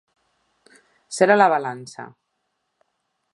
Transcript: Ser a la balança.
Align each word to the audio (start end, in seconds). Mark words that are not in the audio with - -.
Ser 1.17 1.27
a 1.33 1.35
la 1.37 1.49
balança. 1.55 2.07